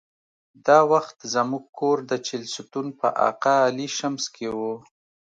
دا 0.67 0.79
وخت 0.91 1.17
زموږ 1.33 1.63
کور 1.79 1.97
د 2.11 2.13
چهلستون 2.27 2.85
په 2.99 3.07
اقا 3.29 3.55
علي 3.67 3.87
شمس 3.97 4.25
کې 4.35 4.47
و. 4.57 4.59